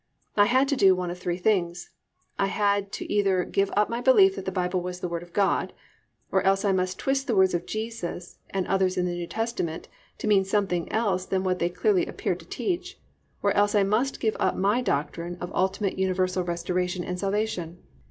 I 0.35 0.45
had 0.45 0.67
to 0.69 0.75
do 0.75 0.95
one 0.95 1.11
of 1.11 1.19
three 1.19 1.37
things: 1.37 1.91
I 2.39 2.47
had 2.47 2.91
to 2.93 3.13
either 3.13 3.43
give 3.43 3.69
up 3.77 3.87
my 3.87 4.01
belief 4.01 4.35
that 4.35 4.45
the 4.45 4.51
Bible 4.51 4.81
was 4.81 4.99
the 4.99 5.07
Word 5.07 5.21
of 5.21 5.31
God, 5.31 5.73
or 6.31 6.41
else 6.41 6.65
I 6.65 6.71
must 6.71 6.97
twist 6.97 7.27
the 7.27 7.35
words 7.35 7.53
of 7.53 7.67
Jesus 7.67 8.39
(and 8.49 8.65
others 8.65 8.97
in 8.97 9.05
the 9.05 9.13
New 9.13 9.27
Testament) 9.27 9.89
to 10.17 10.25
mean 10.25 10.43
something 10.43 10.91
else 10.91 11.27
than 11.27 11.43
what 11.43 11.59
they 11.59 11.69
clearly 11.69 12.07
appeared 12.07 12.39
to 12.39 12.47
teach, 12.47 12.99
or 13.43 13.51
else 13.51 13.75
I 13.75 13.83
must 13.83 14.19
give 14.19 14.35
up 14.39 14.55
my 14.55 14.81
doctrine 14.81 15.37
of 15.39 15.53
ultimate 15.53 15.99
universal 15.99 16.43
restoration 16.43 17.03
and 17.03 17.19
salvation. 17.19 17.77